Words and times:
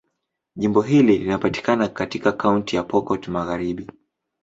Jimbo 0.55 0.81
hili 0.81 1.17
linapatikana 1.17 1.87
katika 1.87 2.31
Kaunti 2.31 2.75
ya 2.75 2.83
Pokot 2.83 3.27
Magharibi. 3.27 3.91